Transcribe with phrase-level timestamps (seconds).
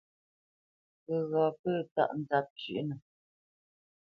[1.05, 2.95] Ghəgha pə̂ tâʼ nzǎp shʉʼnə.